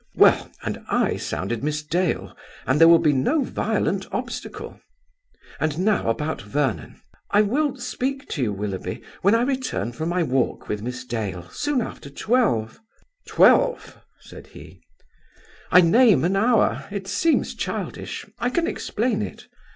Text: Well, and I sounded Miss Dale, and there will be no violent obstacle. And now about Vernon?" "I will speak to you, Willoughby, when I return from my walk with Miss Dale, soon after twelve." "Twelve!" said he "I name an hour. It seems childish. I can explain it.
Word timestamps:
Well, 0.15 0.49
and 0.63 0.83
I 0.89 1.15
sounded 1.17 1.63
Miss 1.63 1.83
Dale, 1.83 2.35
and 2.65 2.81
there 2.81 2.87
will 2.87 2.97
be 2.97 3.13
no 3.13 3.43
violent 3.43 4.07
obstacle. 4.11 4.81
And 5.59 5.77
now 5.77 6.09
about 6.09 6.41
Vernon?" 6.41 6.99
"I 7.29 7.43
will 7.43 7.77
speak 7.77 8.27
to 8.29 8.41
you, 8.41 8.51
Willoughby, 8.51 9.03
when 9.21 9.35
I 9.35 9.43
return 9.43 9.91
from 9.91 10.09
my 10.09 10.23
walk 10.23 10.67
with 10.67 10.81
Miss 10.81 11.05
Dale, 11.05 11.47
soon 11.51 11.81
after 11.81 12.09
twelve." 12.09 12.79
"Twelve!" 13.27 13.99
said 14.19 14.47
he 14.47 14.81
"I 15.71 15.81
name 15.81 16.23
an 16.23 16.35
hour. 16.35 16.87
It 16.89 17.07
seems 17.07 17.53
childish. 17.53 18.25
I 18.39 18.49
can 18.49 18.65
explain 18.65 19.21
it. 19.21 19.47